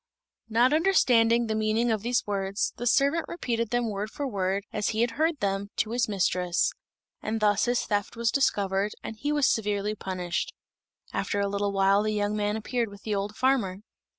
Not 0.49 0.73
understanding 0.73 1.45
the 1.45 1.53
meaning 1.53 1.91
of 1.91 2.01
these 2.01 2.23
words, 2.25 2.73
the 2.75 2.87
servant 2.87 3.25
repeated 3.27 3.69
them 3.69 3.87
word 3.91 4.09
for 4.09 4.25
word, 4.27 4.63
as 4.73 4.87
he 4.89 5.01
had 5.01 5.11
heard 5.11 5.39
them, 5.41 5.69
to 5.75 5.91
his 5.91 6.09
mistress; 6.09 6.71
and 7.21 7.39
thus 7.39 7.65
his 7.65 7.85
theft 7.85 8.15
was 8.15 8.31
discovered, 8.31 8.93
and 9.03 9.15
he 9.15 9.31
was 9.31 9.47
severely 9.47 9.93
punished. 9.93 10.55
After 11.13 11.39
a 11.39 11.47
little 11.47 11.71
while 11.71 12.01
the 12.01 12.13
young 12.15 12.35
man 12.35 12.55
appeared 12.57 12.89
with 12.89 13.03
the 13.03 13.13
old 13.13 13.35
farmer. 13.35 13.81